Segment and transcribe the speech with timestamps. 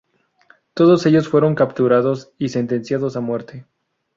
[0.73, 3.67] Todos ellos fueron capturados y sentenciados a muerte.